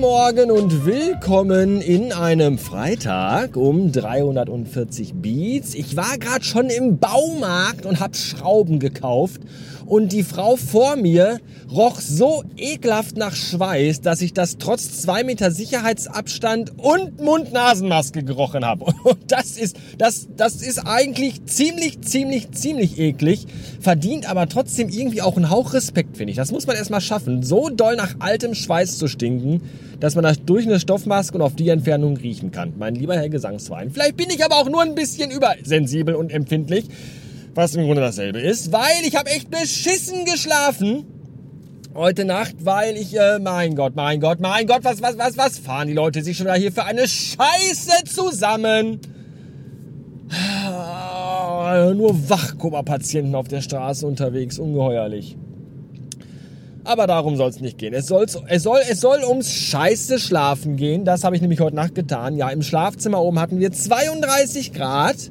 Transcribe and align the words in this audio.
Guten 0.00 0.12
Morgen 0.12 0.50
und 0.50 0.86
willkommen 0.86 1.82
in 1.82 2.12
einem 2.14 2.56
Freitag 2.56 3.54
um 3.54 3.92
340 3.92 5.12
Beats. 5.16 5.74
Ich 5.74 5.94
war 5.94 6.16
gerade 6.16 6.42
schon 6.42 6.70
im 6.70 6.96
Baumarkt 6.98 7.84
und 7.84 8.00
habe 8.00 8.16
Schrauben 8.16 8.78
gekauft 8.78 9.42
und 9.84 10.12
die 10.12 10.22
Frau 10.22 10.56
vor 10.56 10.96
mir 10.96 11.38
roch 11.70 12.00
so 12.00 12.44
ekelhaft 12.56 13.18
nach 13.18 13.34
Schweiß, 13.34 14.00
dass 14.00 14.22
ich 14.22 14.32
das 14.32 14.56
trotz 14.56 15.02
zwei 15.02 15.22
Meter 15.22 15.50
Sicherheitsabstand 15.50 16.72
und 16.78 17.20
Mund-Nasen-Maske 17.20 18.22
gerochen 18.22 18.64
habe. 18.64 18.86
Und 19.04 19.18
das 19.28 19.56
ist, 19.56 19.76
das, 19.98 20.28
das 20.36 20.62
ist 20.62 20.78
eigentlich 20.78 21.44
ziemlich, 21.44 22.00
ziemlich, 22.00 22.52
ziemlich 22.52 22.98
eklig, 22.98 23.46
verdient 23.80 24.30
aber 24.30 24.48
trotzdem 24.48 24.88
irgendwie 24.88 25.22
auch 25.22 25.36
einen 25.36 25.50
Hauch 25.50 25.74
Respekt, 25.74 26.16
finde 26.16 26.30
ich. 26.30 26.36
Das 26.36 26.52
muss 26.52 26.66
man 26.66 26.76
erstmal 26.76 27.00
schaffen, 27.00 27.42
so 27.42 27.68
doll 27.68 27.96
nach 27.96 28.16
altem 28.20 28.54
Schweiß 28.54 28.96
zu 28.96 29.06
stinken, 29.08 29.60
dass 29.98 30.14
man 30.14 30.24
das 30.24 30.44
durch 30.44 30.66
eine 30.66 30.78
Stoffmaske 30.78 31.36
und 31.36 31.42
auf 31.42 31.56
die 31.56 31.68
Entfernung 31.68 32.16
riechen 32.16 32.50
kann. 32.50 32.74
Mein 32.78 32.94
lieber 32.94 33.16
Herr 33.16 33.28
Gesangsverein. 33.28 33.90
Vielleicht 33.90 34.16
bin 34.16 34.30
ich 34.30 34.44
aber 34.44 34.56
auch 34.56 34.68
nur 34.68 34.82
ein 34.82 34.94
bisschen 34.94 35.30
übersensibel 35.30 36.14
und 36.14 36.32
empfindlich, 36.32 36.86
was 37.54 37.74
im 37.74 37.84
Grunde 37.84 38.02
dasselbe 38.02 38.40
ist, 38.40 38.72
weil 38.72 39.04
ich 39.04 39.16
habe 39.16 39.30
echt 39.30 39.50
beschissen 39.50 40.24
geschlafen 40.24 41.04
heute 41.94 42.24
Nacht, 42.24 42.64
weil 42.64 42.96
ich, 42.96 43.18
äh, 43.18 43.38
mein 43.38 43.74
Gott, 43.74 43.96
mein 43.96 44.20
Gott, 44.20 44.40
mein 44.40 44.66
Gott, 44.66 44.84
was, 44.84 45.02
was, 45.02 45.18
was, 45.18 45.36
was 45.36 45.58
fahren 45.58 45.88
die 45.88 45.94
Leute 45.94 46.22
sich 46.22 46.36
schon 46.36 46.46
wieder 46.46 46.56
hier 46.56 46.72
für 46.72 46.84
eine 46.84 47.06
Scheiße 47.06 48.04
zusammen? 48.04 49.00
Ah, 50.30 51.92
nur 51.94 52.28
Wachkoma-Patienten 52.28 53.34
auf 53.34 53.48
der 53.48 53.60
Straße 53.60 54.06
unterwegs, 54.06 54.58
ungeheuerlich. 54.58 55.36
Aber 56.90 57.06
darum 57.06 57.36
soll 57.36 57.50
es 57.50 57.60
nicht 57.60 57.78
gehen. 57.78 57.94
Es, 57.94 58.08
soll's, 58.08 58.36
es, 58.48 58.64
soll, 58.64 58.80
es 58.90 59.00
soll 59.00 59.22
ums 59.22 59.52
Scheiße 59.52 60.18
schlafen 60.18 60.74
gehen. 60.74 61.04
Das 61.04 61.22
habe 61.22 61.36
ich 61.36 61.40
nämlich 61.40 61.60
heute 61.60 61.76
Nacht 61.76 61.94
getan. 61.94 62.36
Ja, 62.36 62.48
im 62.48 62.62
Schlafzimmer 62.64 63.22
oben 63.22 63.38
hatten 63.38 63.60
wir 63.60 63.70
32 63.70 64.72
Grad. 64.72 65.30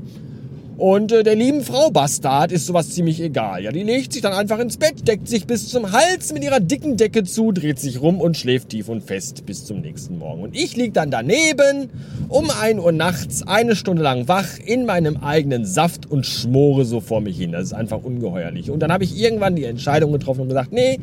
Und 0.77 1.11
äh, 1.11 1.23
der 1.23 1.35
lieben 1.35 1.61
Frau 1.61 1.89
Bastard 1.89 2.53
ist 2.53 2.65
sowas 2.65 2.91
ziemlich 2.91 3.19
egal. 3.19 3.61
Ja, 3.61 3.73
die 3.73 3.83
legt 3.83 4.13
sich 4.13 4.21
dann 4.21 4.31
einfach 4.31 4.57
ins 4.59 4.77
Bett, 4.77 5.05
deckt 5.05 5.27
sich 5.27 5.47
bis 5.47 5.67
zum 5.67 5.91
Hals 5.91 6.31
mit 6.31 6.45
ihrer 6.45 6.61
dicken 6.61 6.95
Decke 6.95 7.25
zu, 7.25 7.51
dreht 7.51 7.77
sich 7.77 7.99
rum 7.99 8.21
und 8.21 8.37
schläft 8.37 8.69
tief 8.69 8.87
und 8.87 9.03
fest 9.03 9.45
bis 9.45 9.65
zum 9.65 9.81
nächsten 9.81 10.17
Morgen. 10.17 10.41
Und 10.41 10.55
ich 10.55 10.77
lieg 10.77 10.93
dann 10.93 11.11
daneben 11.11 11.89
um 12.29 12.49
1 12.49 12.79
Uhr 12.79 12.93
nachts 12.93 13.45
eine 13.45 13.75
Stunde 13.75 14.01
lang 14.01 14.29
wach 14.29 14.47
in 14.65 14.85
meinem 14.85 15.17
eigenen 15.17 15.65
Saft 15.65 16.09
und 16.09 16.25
schmore 16.25 16.85
so 16.85 17.01
vor 17.01 17.19
mich 17.19 17.37
hin. 17.37 17.51
Das 17.51 17.63
ist 17.63 17.73
einfach 17.73 18.01
ungeheuerlich. 18.01 18.71
Und 18.71 18.79
dann 18.79 18.93
habe 18.93 19.03
ich 19.03 19.19
irgendwann 19.19 19.57
die 19.57 19.65
Entscheidung 19.65 20.13
getroffen 20.13 20.43
und 20.43 20.47
gesagt, 20.47 20.71
nee, 20.71 21.01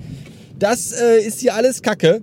das 0.59 0.93
äh, 0.93 1.19
ist 1.21 1.41
hier 1.41 1.55
alles 1.55 1.83
Kacke. 1.83 2.23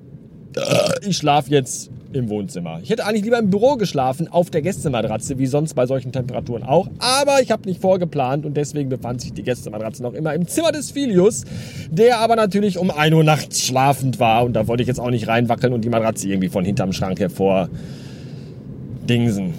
Ich 1.02 1.17
schlafe 1.17 1.50
jetzt 1.50 1.89
im 2.14 2.30
Wohnzimmer. 2.30 2.80
Ich 2.84 2.90
hätte 2.90 3.06
eigentlich 3.06 3.23
lieber 3.23 3.40
im 3.40 3.50
Büro 3.50 3.75
geschlafen, 3.75 4.28
auf 4.28 4.50
der 4.50 4.62
Gästematratze, 4.62 5.38
wie 5.40 5.48
sonst 5.48 5.73
bei 5.73 5.86
solchen 5.86 6.12
Temperaturen 6.12 6.64
auch. 6.64 6.88
Aber 7.00 7.42
ich 7.42 7.52
habe 7.52 7.67
nicht 7.67 7.81
vorgeplant 7.81 8.45
und 8.45 8.56
deswegen 8.56 8.90
befand 8.90 9.22
sich 9.22 9.34
die 9.34 9.44
Gästematratze 9.44 10.03
noch 10.03 10.14
immer 10.14 10.34
im 10.34 10.48
Zimmer 10.48 10.72
des 10.72 10.92
Filius, 10.92 11.44
der 11.90 12.20
aber 12.20 12.36
natürlich 12.36 12.78
um 12.78 12.92
1 12.92 13.16
Uhr 13.16 13.23
nachts 13.23 13.66
schlafend 13.66 14.20
war. 14.20 14.45
Und 14.45 14.53
da 14.53 14.68
wollte 14.68 14.84
ich 14.84 14.88
jetzt 14.88 15.00
auch 15.00 15.09
nicht 15.09 15.28
reinwackeln 15.28 15.73
und 15.73 15.84
die 15.84 15.90
Matratze 15.90 16.28
irgendwie 16.28 16.50
von 16.50 16.64
hinterm 16.64 16.94
Schrank 16.94 17.20
hervor 17.20 17.70
dingsen. 19.09 19.53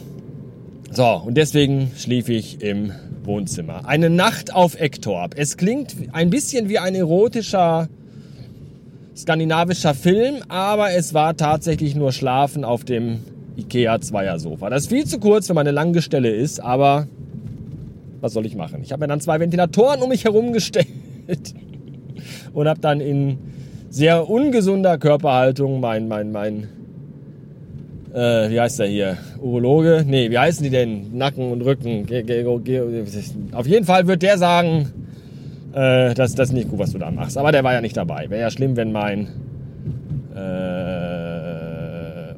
So, 0.90 1.22
und 1.26 1.36
deswegen 1.36 1.90
schlief 1.96 2.28
ich 2.28 2.62
im 2.62 2.92
Wohnzimmer. 3.24 3.86
Eine 3.86 4.10
Nacht 4.10 4.54
auf 4.54 4.80
Ektorp. 4.80 5.34
Es 5.36 5.56
klingt 5.56 5.96
ein 6.12 6.30
bisschen 6.30 6.68
wie 6.68 6.78
ein 6.78 6.94
erotischer 6.94 7.88
skandinavischer 9.16 9.94
Film, 9.94 10.36
aber 10.48 10.92
es 10.92 11.14
war 11.14 11.36
tatsächlich 11.36 11.94
nur 11.94 12.12
Schlafen 12.12 12.64
auf 12.64 12.84
dem 12.84 13.20
Ikea 13.56 14.00
Zweiersofa. 14.00 14.70
Das 14.70 14.84
ist 14.84 14.88
viel 14.88 15.06
zu 15.06 15.18
kurz, 15.20 15.48
wenn 15.48 15.54
man 15.54 15.66
eine 15.66 15.74
lange 15.74 16.02
Stelle 16.02 16.30
ist, 16.30 16.60
aber 16.60 17.06
was 18.20 18.32
soll 18.32 18.46
ich 18.46 18.56
machen? 18.56 18.80
Ich 18.82 18.90
habe 18.90 19.00
mir 19.00 19.08
dann 19.08 19.20
zwei 19.20 19.38
Ventilatoren 19.38 20.02
um 20.02 20.08
mich 20.08 20.24
herum 20.24 20.52
gestellt 20.52 20.86
und 22.52 22.66
habe 22.66 22.80
dann 22.80 23.00
in 23.00 23.38
sehr 23.90 24.28
ungesunder 24.28 24.98
Körperhaltung 24.98 25.78
mein, 25.78 26.08
mein, 26.08 26.32
mein, 26.32 26.68
äh, 28.12 28.50
wie 28.50 28.60
heißt 28.60 28.80
der 28.80 28.86
hier? 28.86 29.18
Urologe? 29.40 30.04
Nee, 30.06 30.30
wie 30.30 30.38
heißen 30.38 30.64
die 30.64 30.70
denn? 30.70 31.16
Nacken 31.16 31.52
und 31.52 31.62
Rücken. 31.62 32.06
Auf 33.52 33.66
jeden 33.66 33.84
Fall 33.84 34.08
wird 34.08 34.22
der 34.22 34.38
sagen, 34.38 34.90
äh, 35.74 36.14
das, 36.14 36.34
das 36.34 36.48
ist 36.50 36.54
nicht 36.54 36.70
gut, 36.70 36.78
was 36.78 36.92
du 36.92 36.98
da 36.98 37.10
machst. 37.10 37.36
Aber 37.36 37.52
der 37.52 37.64
war 37.64 37.72
ja 37.72 37.80
nicht 37.80 37.96
dabei. 37.96 38.30
Wäre 38.30 38.42
ja 38.42 38.50
schlimm, 38.50 38.76
wenn 38.76 38.92
mein 38.92 39.28
äh, 40.34 41.24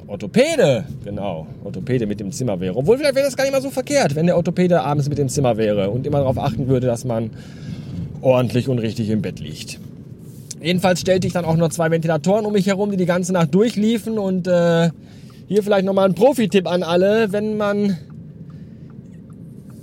Orthopäde, 0.07 0.85
genau, 1.03 1.45
Orthopäde 1.63 2.07
mit 2.07 2.19
dem 2.19 2.31
Zimmer 2.31 2.59
wäre. 2.59 2.75
Obwohl 2.75 2.97
vielleicht 2.97 3.15
wäre 3.15 3.25
das 3.25 3.37
gar 3.37 3.43
nicht 3.43 3.53
mal 3.53 3.61
so 3.61 3.69
verkehrt, 3.69 4.15
wenn 4.15 4.25
der 4.25 4.37
Orthopäde 4.37 4.81
abends 4.81 5.07
mit 5.09 5.17
dem 5.17 5.29
Zimmer 5.29 5.57
wäre 5.57 5.91
und 5.91 6.07
immer 6.07 6.19
darauf 6.19 6.39
achten 6.39 6.67
würde, 6.67 6.87
dass 6.87 7.05
man 7.05 7.29
ordentlich 8.21 8.67
und 8.69 8.79
richtig 8.79 9.09
im 9.09 9.21
Bett 9.21 9.39
liegt. 9.39 9.79
Jedenfalls 10.59 11.01
stellte 11.01 11.27
ich 11.27 11.33
dann 11.33 11.45
auch 11.45 11.55
noch 11.55 11.69
zwei 11.69 11.91
Ventilatoren 11.91 12.45
um 12.45 12.53
mich 12.53 12.65
herum, 12.65 12.89
die 12.89 12.97
die 12.97 13.05
ganze 13.05 13.31
Nacht 13.33 13.53
durchliefen 13.53 14.17
und 14.17 14.47
äh, 14.47 14.89
hier 15.47 15.61
vielleicht 15.61 15.85
nochmal 15.85 16.09
ein 16.09 16.15
Profi-Tipp 16.15 16.67
an 16.67 16.81
alle, 16.81 17.31
wenn 17.31 17.57
man 17.57 17.97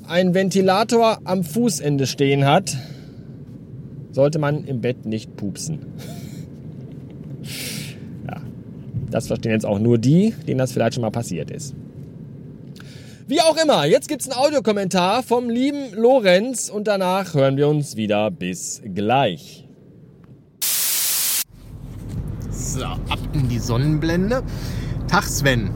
einen 0.08 0.34
Ventilator 0.34 1.18
am 1.24 1.44
Fußende 1.44 2.06
stehen 2.06 2.44
hat, 2.44 2.76
sollte 4.14 4.38
man 4.38 4.64
im 4.64 4.80
Bett 4.80 5.04
nicht 5.04 5.36
pupsen. 5.36 5.80
ja, 8.26 8.40
das 9.10 9.26
verstehen 9.26 9.52
jetzt 9.52 9.66
auch 9.66 9.80
nur 9.80 9.98
die, 9.98 10.32
denen 10.46 10.58
das 10.58 10.72
vielleicht 10.72 10.94
schon 10.94 11.02
mal 11.02 11.10
passiert 11.10 11.50
ist. 11.50 11.74
Wie 13.26 13.40
auch 13.40 13.56
immer, 13.56 13.86
jetzt 13.86 14.08
gibt 14.08 14.22
es 14.22 14.30
einen 14.30 14.38
Audiokommentar 14.38 15.22
vom 15.22 15.50
lieben 15.50 15.94
Lorenz 15.94 16.68
und 16.68 16.86
danach 16.86 17.34
hören 17.34 17.56
wir 17.56 17.68
uns 17.68 17.96
wieder. 17.96 18.30
Bis 18.30 18.82
gleich. 18.94 19.66
So, 22.50 22.84
ab 22.84 23.18
in 23.32 23.48
die 23.48 23.58
Sonnenblende. 23.58 24.42
Tag 25.08 25.24
Sven. 25.24 25.70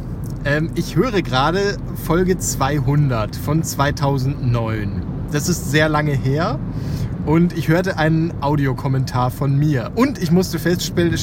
Ähm, 0.44 0.70
ich 0.76 0.94
höre 0.94 1.22
gerade 1.22 1.78
Folge 2.05 2.38
200 2.38 3.34
von 3.34 3.62
2009. 3.62 5.03
Das 5.32 5.49
ist 5.49 5.70
sehr 5.70 5.88
lange 5.88 6.12
her 6.12 6.60
und 7.28 7.52
ich 7.58 7.68
hörte 7.68 7.98
einen 7.98 8.32
Audiokommentar 8.40 9.30
von 9.30 9.54
mir. 9.54 9.90
Und 9.96 10.16
ich 10.18 10.30
musste 10.30 10.58
feststellen, 10.58 11.14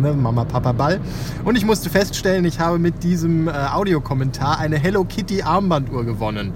ne, 0.00 0.12
Mama, 0.12 0.44
Papa, 0.44 0.70
Ball. 0.70 1.00
Und 1.44 1.58
ich 1.58 1.66
musste 1.66 1.90
feststellen, 1.90 2.44
ich 2.44 2.60
habe 2.60 2.78
mit 2.78 3.02
diesem 3.02 3.48
äh, 3.48 3.50
Audiokommentar 3.50 4.60
eine 4.60 4.78
Hello 4.78 5.02
Kitty 5.02 5.42
Armbanduhr 5.42 6.04
gewonnen. 6.04 6.52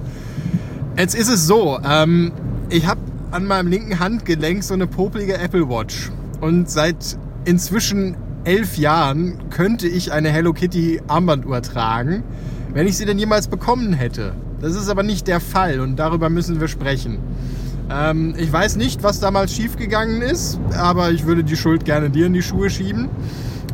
Jetzt 0.97 1.17
ist 1.17 1.29
es 1.29 1.49
so, 1.49 1.81
ähm, 1.85 2.31
ich 2.71 2.87
habe 2.87 3.01
an 3.33 3.47
meinem 3.47 3.67
linken 3.67 3.99
Handgelenk 3.99 4.63
so 4.63 4.75
eine 4.75 4.87
popelige 4.87 5.37
Apple 5.37 5.69
Watch. 5.69 6.13
Und 6.41 6.71
seit 6.71 7.19
inzwischen 7.45 8.17
elf 8.45 8.79
Jahren 8.79 9.51
könnte 9.51 9.89
ich 9.89 10.13
eine 10.13 10.29
Hello 10.29 10.53
Kitty 10.53 11.01
Armbanduhr 11.09 11.61
tragen, 11.61 12.23
wenn 12.73 12.87
ich 12.87 12.97
sie 12.97 13.05
denn 13.05 13.19
jemals 13.19 13.49
bekommen 13.49 13.95
hätte. 13.95 14.35
Das 14.61 14.77
ist 14.77 14.89
aber 14.89 15.03
nicht 15.03 15.27
der 15.27 15.41
Fall 15.41 15.81
und 15.81 15.97
darüber 15.97 16.31
müssen 16.31 16.61
wir 16.61 16.69
sprechen. 16.69 17.19
Ähm, 17.91 18.35
ich 18.37 18.53
weiß 18.53 18.77
nicht, 18.77 19.03
was 19.03 19.21
damals 19.21 19.53
schiefgegangen 19.55 20.23
ist, 20.23 20.59
aber 20.77 21.11
ich 21.11 21.27
würde 21.27 21.45
die 21.45 21.57
Schuld 21.57 21.85
gerne 21.85 22.11
dir 22.11 22.27
in 22.27 22.33
die 22.33 22.43
Schuhe 22.43 22.71
schieben. 22.71 23.09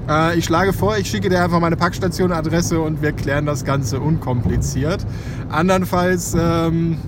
Äh, 0.08 0.38
ich 0.38 0.44
schlage 0.44 0.72
vor, 0.72 0.98
ich 0.98 1.08
schicke 1.08 1.28
dir 1.28 1.42
einfach 1.42 1.60
meine 1.60 1.76
Packstation-Adresse 1.76 2.80
und 2.80 3.02
wir 3.02 3.12
klären 3.12 3.46
das 3.46 3.64
Ganze 3.64 4.00
unkompliziert. 4.00 5.06
Andernfalls 5.48 6.36
ähm, 6.38 6.98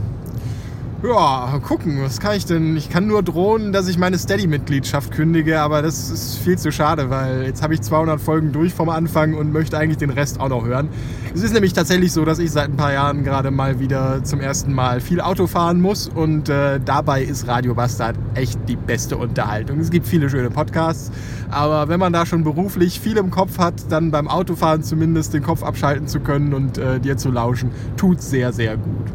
ja, 1.06 1.60
gucken, 1.62 2.02
was 2.02 2.18
kann 2.18 2.36
ich 2.36 2.46
denn? 2.46 2.76
Ich 2.76 2.88
kann 2.88 3.06
nur 3.06 3.22
drohen, 3.22 3.72
dass 3.72 3.88
ich 3.88 3.98
meine 3.98 4.16
Steady-Mitgliedschaft 4.16 5.10
kündige, 5.12 5.60
aber 5.60 5.82
das 5.82 6.10
ist 6.10 6.38
viel 6.38 6.56
zu 6.56 6.72
schade, 6.72 7.10
weil 7.10 7.44
jetzt 7.44 7.62
habe 7.62 7.74
ich 7.74 7.82
200 7.82 8.20
Folgen 8.20 8.52
durch 8.52 8.72
vom 8.72 8.88
Anfang 8.88 9.34
und 9.34 9.52
möchte 9.52 9.76
eigentlich 9.76 9.98
den 9.98 10.10
Rest 10.10 10.40
auch 10.40 10.48
noch 10.48 10.64
hören. 10.64 10.88
Es 11.34 11.42
ist 11.42 11.52
nämlich 11.52 11.74
tatsächlich 11.74 12.12
so, 12.12 12.24
dass 12.24 12.38
ich 12.38 12.50
seit 12.52 12.70
ein 12.70 12.76
paar 12.76 12.92
Jahren 12.92 13.22
gerade 13.22 13.50
mal 13.50 13.80
wieder 13.80 14.24
zum 14.24 14.40
ersten 14.40 14.72
Mal 14.72 15.00
viel 15.00 15.20
Auto 15.20 15.46
fahren 15.46 15.80
muss 15.80 16.08
und 16.08 16.48
äh, 16.48 16.80
dabei 16.82 17.22
ist 17.22 17.48
Radio 17.48 17.74
Bastard 17.74 18.16
echt 18.34 18.58
die 18.68 18.76
beste 18.76 19.16
Unterhaltung. 19.18 19.80
Es 19.80 19.90
gibt 19.90 20.06
viele 20.06 20.30
schöne 20.30 20.50
Podcasts, 20.50 21.12
aber 21.50 21.88
wenn 21.88 22.00
man 22.00 22.12
da 22.12 22.24
schon 22.24 22.44
beruflich 22.44 22.98
viel 22.98 23.18
im 23.18 23.30
Kopf 23.30 23.58
hat, 23.58 23.90
dann 23.90 24.10
beim 24.10 24.26
Autofahren 24.26 24.82
zumindest 24.82 25.34
den 25.34 25.42
Kopf 25.42 25.62
abschalten 25.62 26.08
zu 26.08 26.20
können 26.20 26.54
und 26.54 26.78
äh, 26.78 26.98
dir 26.98 27.18
zu 27.18 27.30
lauschen, 27.30 27.70
tut 27.96 28.22
sehr, 28.22 28.52
sehr 28.52 28.76
gut. 28.76 29.12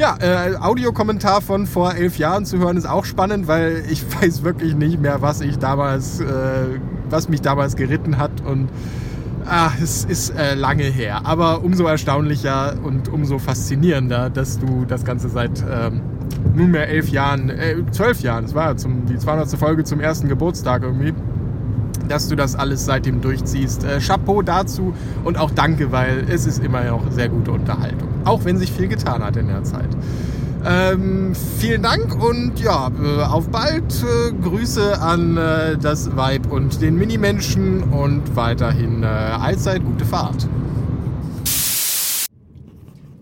Ja, 0.00 0.16
äh, 0.18 0.56
Audiokommentar 0.56 1.42
von 1.42 1.66
vor 1.66 1.94
elf 1.94 2.16
Jahren 2.16 2.46
zu 2.46 2.56
hören 2.56 2.78
ist 2.78 2.88
auch 2.88 3.04
spannend, 3.04 3.48
weil 3.48 3.84
ich 3.90 4.02
weiß 4.22 4.42
wirklich 4.42 4.74
nicht 4.74 4.98
mehr, 4.98 5.20
was 5.20 5.42
ich 5.42 5.58
damals, 5.58 6.20
äh, 6.20 6.24
was 7.10 7.28
mich 7.28 7.42
damals 7.42 7.76
geritten 7.76 8.16
hat 8.16 8.30
und 8.40 8.70
ah, 9.44 9.72
es 9.78 10.06
ist 10.06 10.30
äh, 10.30 10.54
lange 10.54 10.84
her. 10.84 11.26
Aber 11.26 11.62
umso 11.62 11.84
erstaunlicher 11.84 12.76
und 12.82 13.10
umso 13.10 13.38
faszinierender, 13.38 14.30
dass 14.30 14.58
du 14.58 14.86
das 14.88 15.04
Ganze 15.04 15.28
seit 15.28 15.62
ähm, 15.70 16.00
nunmehr 16.54 16.88
elf 16.88 17.10
Jahren, 17.10 17.50
äh, 17.50 17.76
zwölf 17.90 18.22
Jahren, 18.22 18.44
das 18.44 18.54
war 18.54 18.68
ja 18.68 18.76
zum, 18.78 19.04
die 19.04 19.18
200. 19.18 19.50
Folge 19.58 19.84
zum 19.84 20.00
ersten 20.00 20.28
Geburtstag 20.30 20.82
irgendwie, 20.82 21.12
dass 22.10 22.28
du 22.28 22.36
das 22.36 22.56
alles 22.56 22.84
seitdem 22.84 23.20
durchziehst. 23.20 23.84
Äh, 23.84 24.00
Chapeau 24.00 24.42
dazu 24.42 24.94
und 25.24 25.38
auch 25.38 25.50
danke, 25.50 25.92
weil 25.92 26.26
es 26.28 26.46
ist 26.46 26.62
immer 26.62 26.82
noch 26.84 27.10
sehr 27.10 27.28
gute 27.28 27.52
Unterhaltung. 27.52 28.08
Auch 28.24 28.44
wenn 28.44 28.58
sich 28.58 28.72
viel 28.72 28.88
getan 28.88 29.22
hat 29.22 29.36
in 29.36 29.48
der 29.48 29.64
Zeit. 29.64 29.88
Ähm, 30.62 31.32
vielen 31.58 31.82
Dank 31.82 32.22
und 32.22 32.60
ja, 32.60 32.90
äh, 33.02 33.22
auf 33.22 33.48
bald. 33.48 34.02
Äh, 34.02 34.32
Grüße 34.42 35.00
an 35.00 35.36
äh, 35.36 35.78
das 35.78 36.10
Vibe 36.10 36.48
und 36.50 36.82
den 36.82 36.96
Minimenschen 36.96 37.82
und 37.84 38.36
weiterhin 38.36 39.02
äh, 39.02 39.06
allzeit 39.06 39.82
gute 39.82 40.04
Fahrt. 40.04 40.46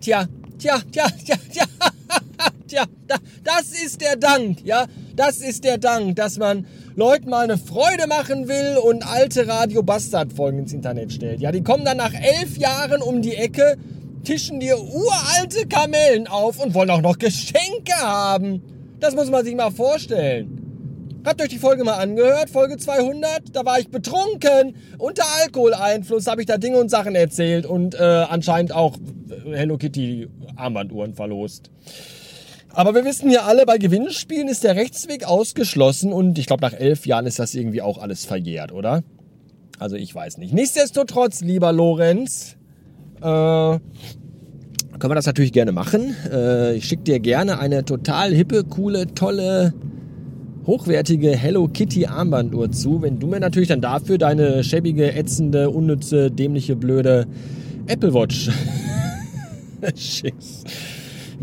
Tja, 0.00 0.24
tja, 0.58 0.78
tja, 0.90 1.06
tja, 1.24 1.36
tja, 1.52 1.64
tja, 2.66 2.84
da, 3.06 3.16
das 3.44 3.70
ist 3.84 4.00
der 4.00 4.16
Dank, 4.16 4.64
ja, 4.64 4.86
das 5.14 5.38
ist 5.38 5.64
der 5.64 5.78
Dank, 5.78 6.16
dass 6.16 6.38
man 6.38 6.66
Leuten 6.98 7.30
mal 7.30 7.44
eine 7.44 7.58
Freude 7.58 8.08
machen 8.08 8.48
will 8.48 8.76
und 8.76 9.06
alte 9.06 9.46
Radio 9.46 9.84
Bastard 9.84 10.32
Folgen 10.32 10.58
ins 10.58 10.72
Internet 10.72 11.12
stellt. 11.12 11.40
Ja, 11.40 11.52
die 11.52 11.62
kommen 11.62 11.84
dann 11.84 11.98
nach 11.98 12.12
elf 12.12 12.56
Jahren 12.56 13.02
um 13.02 13.22
die 13.22 13.36
Ecke 13.36 13.76
tischen 14.24 14.58
dir 14.58 14.76
uralte 14.80 15.68
Kamellen 15.68 16.26
auf 16.26 16.58
und 16.58 16.74
wollen 16.74 16.90
auch 16.90 17.00
noch 17.00 17.16
Geschenke 17.16 17.94
haben. 18.00 18.62
Das 18.98 19.14
muss 19.14 19.30
man 19.30 19.44
sich 19.44 19.54
mal 19.54 19.70
vorstellen. 19.70 21.20
Habt 21.24 21.40
euch 21.40 21.50
die 21.50 21.58
Folge 21.58 21.84
mal 21.84 21.98
angehört, 21.98 22.50
Folge 22.50 22.78
200? 22.78 23.42
Da 23.52 23.64
war 23.64 23.78
ich 23.78 23.90
betrunken. 23.90 24.74
Unter 24.98 25.22
Alkoholeinfluss 25.44 26.26
habe 26.26 26.40
ich 26.40 26.48
da 26.48 26.58
Dinge 26.58 26.78
und 26.78 26.88
Sachen 26.88 27.14
erzählt 27.14 27.64
und 27.64 27.94
äh, 27.94 28.02
anscheinend 28.02 28.74
auch 28.74 28.96
Hello 29.44 29.78
Kitty 29.78 30.26
Armbanduhren 30.56 31.14
verlost. 31.14 31.70
Aber 32.78 32.94
wir 32.94 33.04
wissen 33.04 33.28
ja 33.28 33.40
alle, 33.40 33.66
bei 33.66 33.76
Gewinnspielen 33.76 34.46
ist 34.46 34.62
der 34.62 34.76
Rechtsweg 34.76 35.24
ausgeschlossen 35.24 36.12
und 36.12 36.38
ich 36.38 36.46
glaube, 36.46 36.64
nach 36.64 36.74
elf 36.74 37.06
Jahren 37.06 37.26
ist 37.26 37.40
das 37.40 37.56
irgendwie 37.56 37.82
auch 37.82 37.98
alles 37.98 38.24
verjährt, 38.24 38.70
oder? 38.70 39.02
Also 39.80 39.96
ich 39.96 40.14
weiß 40.14 40.38
nicht. 40.38 40.54
Nichtsdestotrotz, 40.54 41.40
lieber 41.40 41.72
Lorenz, 41.72 42.56
äh, 43.16 43.20
können 43.20 43.80
wir 45.00 45.14
das 45.16 45.26
natürlich 45.26 45.52
gerne 45.52 45.72
machen. 45.72 46.14
Äh, 46.32 46.76
ich 46.76 46.84
schicke 46.84 47.02
dir 47.02 47.18
gerne 47.18 47.58
eine 47.58 47.84
total 47.84 48.32
hippe, 48.32 48.62
coole, 48.62 49.12
tolle, 49.12 49.74
hochwertige 50.64 51.30
Hello 51.30 51.66
Kitty 51.66 52.06
Armbanduhr 52.06 52.70
zu, 52.70 53.02
wenn 53.02 53.18
du 53.18 53.26
mir 53.26 53.40
natürlich 53.40 53.70
dann 53.70 53.80
dafür 53.80 54.18
deine 54.18 54.62
schäbige, 54.62 55.14
ätzende, 55.14 55.70
unnütze, 55.70 56.30
dämliche, 56.30 56.76
blöde 56.76 57.26
Apple 57.88 58.14
Watch 58.14 58.50
schickst. 59.96 60.64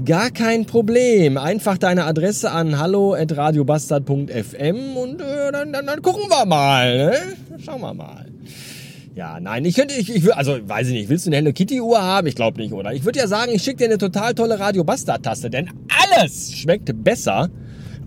Gar 0.04 0.32
kein 0.32 0.66
Problem. 0.66 1.38
Einfach 1.38 1.78
deine 1.78 2.04
Adresse 2.04 2.52
an 2.52 2.78
hallo.radiobastard.fm 2.78 4.98
und 4.98 5.22
äh, 5.22 5.54
dann, 5.54 5.72
dann, 5.72 5.86
dann 5.86 6.02
gucken 6.02 6.30
wir 6.30 6.46
mal. 6.46 6.98
Ne? 6.98 7.14
Schauen 7.64 7.80
wir 7.80 7.94
mal. 7.94 8.26
Ja, 9.16 9.40
nein, 9.40 9.64
ich 9.64 9.76
könnte, 9.76 9.96
ich, 9.96 10.14
ich 10.14 10.36
also 10.36 10.58
weiß 10.62 10.88
ich 10.88 10.94
nicht, 10.94 11.08
willst 11.08 11.26
du 11.26 11.30
eine 11.30 11.38
Hello 11.38 11.54
Kitty 11.54 11.80
Uhr 11.80 12.02
haben? 12.02 12.28
Ich 12.28 12.36
glaube 12.36 12.60
nicht, 12.60 12.74
oder? 12.74 12.94
Ich 12.94 13.06
würde 13.06 13.20
ja 13.20 13.28
sagen, 13.28 13.54
ich 13.54 13.64
schicke 13.64 13.78
dir 13.78 13.86
eine 13.86 13.98
total 13.98 14.34
tolle 14.34 14.60
Radio 14.60 14.84
Bastard 14.84 15.24
Tasse, 15.24 15.50
denn 15.50 15.70
alles 16.12 16.54
schmeckt 16.54 16.92
besser 17.02 17.50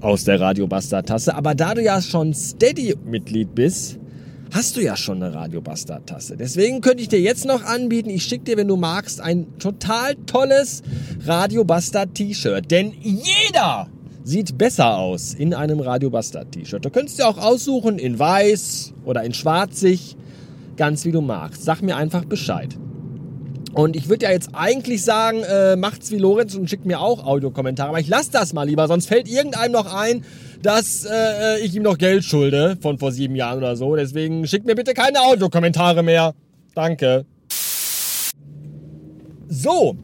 aus 0.02 0.25
der 0.25 0.38
Radio 0.38 0.67
Bastard 0.67 1.08
Tasse. 1.08 1.35
Aber 1.35 1.55
da 1.55 1.73
du 1.73 1.82
ja 1.82 2.02
schon 2.02 2.35
Steady 2.35 2.94
Mitglied 3.06 3.55
bist, 3.55 3.99
hast 4.52 4.76
du 4.76 4.80
ja 4.82 4.96
schon 4.96 5.22
eine 5.22 5.34
Radio 5.34 5.60
Bastard 5.60 6.08
Tasse. 6.08 6.36
Deswegen 6.36 6.80
könnte 6.80 7.02
ich 7.02 7.08
dir 7.08 7.20
jetzt 7.20 7.44
noch 7.44 7.62
anbieten, 7.64 8.10
ich 8.10 8.24
schicke 8.24 8.44
dir, 8.44 8.56
wenn 8.56 8.68
du 8.68 8.76
magst, 8.76 9.20
ein 9.20 9.58
total 9.58 10.14
tolles 10.26 10.82
Radio 11.24 11.64
Bastard 11.64 12.14
T-Shirt. 12.14 12.70
Denn 12.70 12.92
jeder 13.00 13.88
sieht 14.24 14.58
besser 14.58 14.98
aus 14.98 15.34
in 15.34 15.54
einem 15.54 15.80
Radio 15.80 16.10
Bastard 16.10 16.52
T-Shirt. 16.52 16.84
Du 16.84 16.90
könntest 16.90 17.18
dir 17.18 17.28
auch 17.28 17.38
aussuchen 17.38 17.98
in 17.98 18.18
weiß 18.18 18.94
oder 19.04 19.22
in 19.22 19.34
schwarzig 19.34 20.16
ganz 20.76 21.04
wie 21.04 21.12
du 21.12 21.20
magst. 21.20 21.64
Sag 21.64 21.82
mir 21.82 21.96
einfach 21.96 22.24
Bescheid. 22.24 22.76
Und 23.74 23.96
ich 23.96 24.08
würde 24.08 24.24
ja 24.24 24.32
jetzt 24.32 24.50
eigentlich 24.54 25.04
sagen, 25.04 25.42
äh, 25.42 25.76
macht's 25.76 26.10
wie 26.10 26.16
Lorenz 26.16 26.54
und 26.54 26.68
schickt 26.70 26.86
mir 26.86 27.00
auch 27.00 27.24
Audiokommentare, 27.24 27.90
aber 27.90 28.00
ich 28.00 28.08
lasse 28.08 28.30
das 28.32 28.52
mal 28.52 28.64
lieber, 28.64 28.88
sonst 28.88 29.06
fällt 29.06 29.28
irgendeinem 29.28 29.72
noch 29.72 29.94
ein, 29.94 30.24
dass 30.62 31.05
äh, 31.05 31.58
ich 31.60 31.75
ihm 31.75 31.82
noch 31.82 31.99
Geld 31.99 32.25
schulde 32.25 32.76
von 32.81 32.99
vor 32.99 33.12
sieben 33.12 33.37
Jahren 33.37 33.58
oder 33.58 33.76
so. 33.76 33.94
Deswegen 33.96 34.46
schickt 34.46 34.66
mir 34.66 34.75
bitte 34.75 34.94
keine 34.94 35.20
Audiokommentare 35.20 36.02
mehr. 36.02 36.34
Danke. 36.75 37.25
So, 39.49 39.96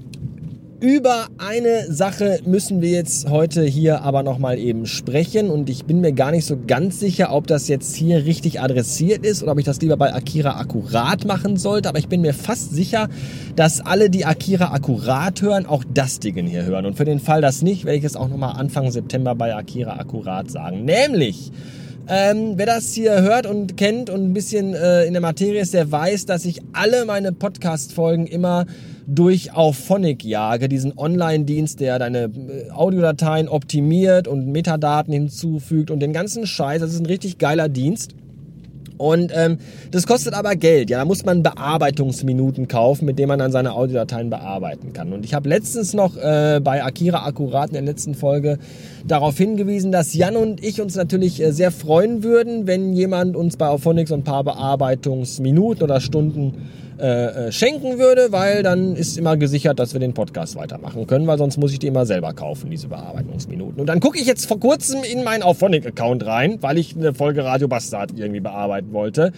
über 0.80 1.26
eine 1.38 1.90
Sache 1.92 2.40
müssen 2.44 2.80
wir 2.80 2.90
jetzt 2.90 3.28
heute 3.28 3.62
hier 3.62 4.02
aber 4.02 4.22
nochmal 4.22 4.58
eben 4.58 4.86
sprechen. 4.86 5.50
Und 5.50 5.70
ich 5.70 5.84
bin 5.84 6.00
mir 6.00 6.12
gar 6.12 6.30
nicht 6.30 6.44
so 6.44 6.58
ganz 6.66 7.00
sicher, 7.00 7.32
ob 7.32 7.46
das 7.46 7.68
jetzt 7.68 7.94
hier 7.94 8.24
richtig 8.24 8.60
adressiert 8.60 9.24
ist 9.24 9.42
oder 9.42 9.52
ob 9.52 9.58
ich 9.58 9.64
das 9.64 9.80
lieber 9.80 9.96
bei 9.96 10.12
Akira 10.12 10.58
akkurat 10.58 11.24
machen 11.24 11.56
sollte, 11.56 11.88
aber 11.88 11.98
ich 11.98 12.08
bin 12.08 12.20
mir 12.20 12.34
fast 12.34 12.74
sicher, 12.74 13.08
dass 13.56 13.80
alle, 13.80 14.10
die 14.10 14.24
Akira 14.24 14.72
akkurat 14.72 15.40
hören, 15.42 15.66
auch 15.66 15.84
das 15.92 16.20
Ding 16.20 16.46
hier 16.46 16.64
hören. 16.64 16.86
Und 16.86 16.96
für 16.96 17.04
den 17.04 17.20
Fall 17.20 17.40
das 17.40 17.62
nicht, 17.62 17.84
werde 17.84 17.98
ich 17.98 18.04
es 18.04 18.16
auch 18.16 18.28
nochmal 18.28 18.56
Anfang 18.56 18.90
September 18.90 19.34
bei 19.34 19.54
Akira 19.54 19.98
akkurat 19.98 20.50
sagen. 20.50 20.84
Nämlich, 20.84 21.52
ähm, 22.08 22.54
wer 22.56 22.66
das 22.66 22.92
hier 22.92 23.22
hört 23.22 23.46
und 23.46 23.76
kennt 23.76 24.10
und 24.10 24.22
ein 24.22 24.34
bisschen 24.34 24.74
äh, 24.74 25.04
in 25.04 25.14
der 25.14 25.22
Materie 25.22 25.60
ist, 25.60 25.74
der 25.74 25.90
weiß, 25.90 26.26
dass 26.26 26.44
ich 26.44 26.60
alle 26.72 27.04
meine 27.06 27.32
Podcast-Folgen 27.32 28.26
immer 28.26 28.66
durch 29.06 29.52
Auphonic 29.54 30.24
jage, 30.24 30.68
diesen 30.68 30.96
Online-Dienst, 30.96 31.80
der 31.80 31.98
deine 31.98 32.24
äh, 32.24 32.70
Audiodateien 32.70 33.48
optimiert 33.48 34.28
und 34.28 34.48
Metadaten 34.48 35.12
hinzufügt 35.12 35.90
und 35.90 36.00
den 36.00 36.12
ganzen 36.12 36.46
Scheiß. 36.46 36.80
Das 36.80 36.92
ist 36.92 37.00
ein 37.00 37.06
richtig 37.06 37.38
geiler 37.38 37.68
Dienst. 37.68 38.14
Und 39.04 39.32
ähm, 39.34 39.58
das 39.90 40.06
kostet 40.06 40.32
aber 40.32 40.56
Geld. 40.56 40.88
Ja, 40.88 40.96
da 40.96 41.04
muss 41.04 41.26
man 41.26 41.42
Bearbeitungsminuten 41.42 42.68
kaufen, 42.68 43.04
mit 43.04 43.18
denen 43.18 43.28
man 43.28 43.38
dann 43.38 43.52
seine 43.52 43.74
Audiodateien 43.74 44.30
bearbeiten 44.30 44.94
kann. 44.94 45.12
Und 45.12 45.26
ich 45.26 45.34
habe 45.34 45.46
letztens 45.46 45.92
noch 45.92 46.16
äh, 46.16 46.58
bei 46.64 46.82
Akira 46.82 47.26
Akkurat 47.26 47.68
in 47.68 47.74
der 47.74 47.82
letzten 47.82 48.14
Folge 48.14 48.58
darauf 49.06 49.36
hingewiesen, 49.36 49.92
dass 49.92 50.14
Jan 50.14 50.36
und 50.36 50.64
ich 50.64 50.80
uns 50.80 50.96
natürlich 50.96 51.42
äh, 51.42 51.52
sehr 51.52 51.70
freuen 51.70 52.22
würden, 52.22 52.66
wenn 52.66 52.94
jemand 52.94 53.36
uns 53.36 53.58
bei 53.58 53.68
Auphonics 53.68 54.10
ein 54.10 54.24
paar 54.24 54.42
Bearbeitungsminuten 54.42 55.82
oder 55.82 56.00
Stunden 56.00 56.54
äh, 56.98 57.06
äh, 57.48 57.52
schenken 57.52 57.98
würde, 57.98 58.30
weil 58.30 58.62
dann 58.62 58.94
ist 58.94 59.18
immer 59.18 59.36
gesichert, 59.36 59.80
dass 59.80 59.94
wir 59.94 60.00
den 60.00 60.14
Podcast 60.14 60.54
weitermachen 60.54 61.08
können, 61.08 61.26
weil 61.26 61.38
sonst 61.38 61.56
muss 61.56 61.72
ich 61.72 61.80
die 61.80 61.88
immer 61.88 62.06
selber 62.06 62.32
kaufen, 62.32 62.70
diese 62.70 62.86
Bearbeitungsminuten. 62.86 63.80
Und 63.80 63.86
dann 63.86 63.98
gucke 63.98 64.18
ich 64.20 64.26
jetzt 64.26 64.46
vor 64.46 64.60
kurzem 64.60 65.02
in 65.02 65.24
meinen 65.24 65.42
Auphonic-Account 65.42 66.24
rein, 66.24 66.58
weil 66.60 66.78
ich 66.78 66.96
eine 66.96 67.12
Folge 67.12 67.44
Radio 67.44 67.66
Bastard 67.66 68.12
irgendwie 68.16 68.38
bearbeiten 68.38 68.92
wollte. 68.92 69.32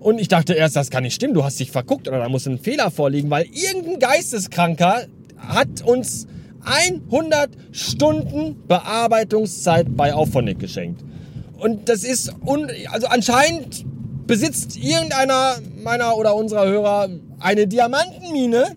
Und 0.00 0.20
ich 0.20 0.28
dachte 0.28 0.54
erst, 0.54 0.74
das 0.74 0.90
kann 0.90 1.02
nicht 1.02 1.14
stimmen, 1.14 1.34
du 1.34 1.44
hast 1.44 1.60
dich 1.60 1.70
verguckt 1.70 2.08
oder 2.08 2.18
da 2.18 2.28
muss 2.30 2.46
ein 2.46 2.58
Fehler 2.58 2.90
vorliegen, 2.90 3.28
weil 3.28 3.44
irgendein 3.44 3.98
Geisteskranker 3.98 5.02
hat 5.36 5.82
uns 5.84 6.26
100 6.64 7.50
Stunden 7.72 8.56
Bearbeitungszeit 8.66 9.96
bei 9.96 10.14
Auphonic 10.14 10.58
geschenkt. 10.58 11.02
Und 11.58 11.88
das 11.88 12.04
ist, 12.04 12.32
un 12.44 12.70
also 12.90 13.06
anscheinend 13.06 13.84
besitzt 14.26 14.76
irgendeiner 14.76 15.56
meiner 15.82 16.16
oder 16.16 16.34
unserer 16.34 16.66
Hörer 16.66 17.08
eine 17.40 17.66
Diamantenmine, 17.66 18.76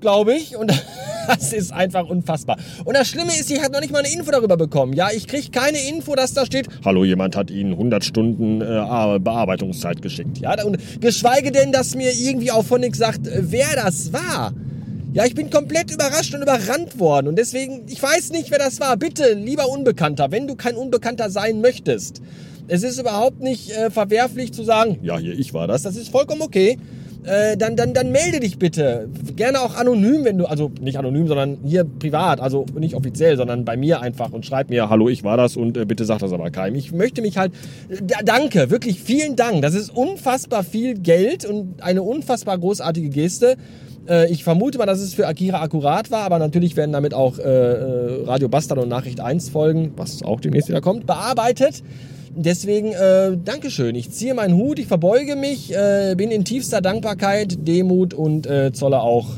glaube 0.00 0.34
ich. 0.34 0.56
Und 0.56 0.72
das 1.28 1.52
ist 1.52 1.72
einfach 1.72 2.08
unfassbar. 2.08 2.56
Und 2.84 2.96
das 2.96 3.08
Schlimme 3.08 3.30
ist, 3.30 3.50
ich 3.50 3.62
habe 3.62 3.72
noch 3.72 3.80
nicht 3.80 3.92
mal 3.92 4.00
eine 4.00 4.12
Info 4.12 4.30
darüber 4.30 4.56
bekommen. 4.56 4.92
Ja, 4.92 5.08
ich 5.14 5.26
kriege 5.26 5.50
keine 5.50 5.78
Info, 5.88 6.14
dass 6.14 6.34
da 6.34 6.44
steht, 6.46 6.68
hallo, 6.84 7.04
jemand 7.04 7.36
hat 7.36 7.50
Ihnen 7.50 7.72
100 7.72 8.04
Stunden 8.04 8.60
äh, 8.60 9.18
Bearbeitungszeit 9.20 10.02
geschickt. 10.02 10.38
Ja, 10.38 10.62
und 10.64 10.78
geschweige 11.00 11.52
denn, 11.52 11.72
dass 11.72 11.94
mir 11.94 12.12
irgendwie 12.12 12.50
auch 12.50 12.64
von 12.64 12.80
sagt, 12.92 13.28
äh, 13.28 13.42
wer 13.42 13.68
das 13.76 14.12
war. 14.12 14.52
Ja, 15.12 15.24
ich 15.24 15.34
bin 15.34 15.50
komplett 15.50 15.90
überrascht 15.90 16.34
und 16.34 16.42
überrannt 16.42 17.00
worden. 17.00 17.28
Und 17.28 17.36
deswegen, 17.36 17.82
ich 17.88 18.00
weiß 18.00 18.30
nicht, 18.30 18.50
wer 18.52 18.58
das 18.58 18.78
war. 18.78 18.96
Bitte, 18.96 19.32
lieber 19.32 19.68
Unbekannter, 19.68 20.30
wenn 20.30 20.46
du 20.46 20.54
kein 20.54 20.76
Unbekannter 20.76 21.30
sein 21.30 21.60
möchtest, 21.60 22.22
es 22.70 22.84
ist 22.84 23.00
überhaupt 23.00 23.40
nicht 23.40 23.70
äh, 23.72 23.90
verwerflich 23.90 24.52
zu 24.52 24.62
sagen, 24.62 24.98
ja, 25.02 25.18
hier, 25.18 25.38
ich 25.38 25.52
war 25.52 25.66
das. 25.66 25.82
Das 25.82 25.96
ist 25.96 26.08
vollkommen 26.08 26.42
okay. 26.42 26.78
Äh, 27.24 27.58
dann, 27.58 27.76
dann, 27.76 27.92
dann 27.92 28.12
melde 28.12 28.40
dich 28.40 28.58
bitte. 28.58 29.08
Gerne 29.36 29.60
auch 29.60 29.74
anonym, 29.74 30.24
wenn 30.24 30.38
du, 30.38 30.46
also 30.46 30.70
nicht 30.80 30.98
anonym, 30.98 31.26
sondern 31.26 31.58
hier 31.64 31.84
privat, 31.84 32.40
also 32.40 32.64
nicht 32.78 32.94
offiziell, 32.94 33.36
sondern 33.36 33.64
bei 33.64 33.76
mir 33.76 34.00
einfach 34.00 34.32
und 34.32 34.46
schreib 34.46 34.70
mir, 34.70 34.88
hallo, 34.88 35.08
ich 35.08 35.22
war 35.22 35.36
das 35.36 35.56
und 35.56 35.76
äh, 35.76 35.84
bitte 35.84 36.06
sag 36.06 36.20
das 36.20 36.32
aber 36.32 36.50
keinem. 36.50 36.76
Ich 36.76 36.92
möchte 36.92 37.20
mich 37.20 37.36
halt, 37.36 37.52
danke, 38.24 38.70
wirklich 38.70 39.00
vielen 39.00 39.36
Dank. 39.36 39.60
Das 39.60 39.74
ist 39.74 39.94
unfassbar 39.94 40.62
viel 40.62 40.94
Geld 40.94 41.44
und 41.44 41.82
eine 41.82 42.02
unfassbar 42.02 42.56
großartige 42.56 43.10
Geste. 43.10 43.56
Äh, 44.08 44.30
ich 44.32 44.42
vermute 44.42 44.78
mal, 44.78 44.86
dass 44.86 45.00
es 45.00 45.12
für 45.12 45.26
Akira 45.26 45.60
akkurat 45.60 46.10
war, 46.10 46.22
aber 46.22 46.38
natürlich 46.38 46.76
werden 46.76 46.92
damit 46.92 47.12
auch 47.12 47.38
äh, 47.38 47.42
äh 47.42 48.24
Radio 48.24 48.48
Bastard 48.48 48.78
und 48.78 48.88
Nachricht 48.88 49.20
1 49.20 49.50
Folgen, 49.50 49.92
was 49.96 50.22
auch 50.22 50.40
demnächst 50.40 50.68
wieder 50.70 50.80
kommt, 50.80 51.06
bearbeitet. 51.06 51.82
Deswegen, 52.34 52.92
äh, 52.92 53.36
Dankeschön. 53.44 53.94
Ich 53.94 54.10
ziehe 54.12 54.34
meinen 54.34 54.54
Hut, 54.54 54.78
ich 54.78 54.86
verbeuge 54.86 55.36
mich, 55.36 55.74
äh, 55.74 56.14
bin 56.16 56.30
in 56.30 56.44
tiefster 56.44 56.80
Dankbarkeit, 56.80 57.66
Demut 57.66 58.14
und 58.14 58.46
äh, 58.46 58.72
zolle 58.72 59.00
auch 59.00 59.28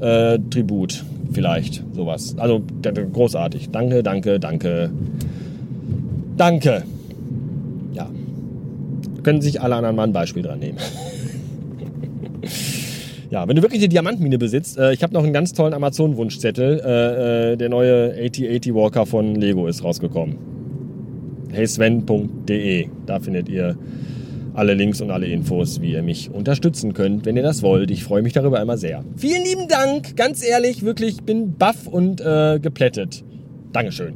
äh, 0.00 0.38
Tribut. 0.50 1.04
Vielleicht, 1.32 1.82
sowas. 1.92 2.34
Also 2.38 2.62
großartig. 3.12 3.70
Danke, 3.70 4.02
danke, 4.02 4.40
danke. 4.40 4.90
Danke. 6.36 6.82
Ja. 7.92 8.08
können 9.22 9.40
sich 9.40 9.60
alle 9.60 9.76
anderen 9.76 9.96
mal 9.96 10.04
ein 10.04 10.12
Beispiel 10.12 10.42
dran 10.42 10.58
nehmen. 10.58 10.78
Ja, 13.28 13.48
wenn 13.48 13.56
du 13.56 13.62
wirklich 13.62 13.80
eine 13.80 13.88
Diamantmine 13.88 14.38
besitzt, 14.38 14.78
äh, 14.78 14.92
ich 14.92 15.02
habe 15.02 15.12
noch 15.12 15.24
einen 15.24 15.32
ganz 15.32 15.52
tollen 15.52 15.74
Amazon-Wunschzettel. 15.74 16.80
Äh, 16.80 17.52
äh, 17.52 17.56
der 17.56 17.68
neue 17.68 18.14
8080 18.14 18.72
Walker 18.72 19.04
von 19.04 19.34
Lego 19.34 19.66
ist 19.66 19.82
rausgekommen 19.82 20.55
heysven.de. 21.56 22.88
Da 23.06 23.20
findet 23.20 23.48
ihr 23.48 23.76
alle 24.56 24.74
Links 24.74 25.00
und 25.00 25.10
alle 25.10 25.26
Infos, 25.26 25.80
wie 25.82 25.92
ihr 25.92 26.02
mich 26.02 26.30
unterstützen 26.30 26.94
könnt, 26.94 27.26
wenn 27.26 27.36
ihr 27.36 27.42
das 27.42 27.62
wollt. 27.62 27.90
Ich 27.90 28.04
freue 28.04 28.22
mich 28.22 28.32
darüber 28.32 28.60
immer 28.60 28.78
sehr. 28.78 29.04
Vielen 29.16 29.44
lieben 29.44 29.68
Dank, 29.68 30.16
ganz 30.16 30.46
ehrlich, 30.46 30.82
wirklich, 30.82 31.16
ich 31.16 31.22
bin 31.22 31.54
baff 31.56 31.86
und 31.86 32.20
äh, 32.20 32.58
geplättet. 32.60 33.22
Dankeschön. 33.72 34.14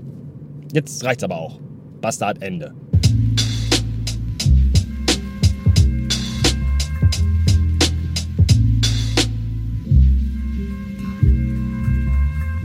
Jetzt 0.73 1.05
reicht's 1.05 1.25
aber 1.25 1.37
auch. 1.37 1.61
Bastard 2.01 2.43
Ende. 2.43 2.73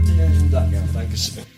Vielen 0.06 0.52
Dank, 0.52 0.74
Dankeschön. 0.94 1.55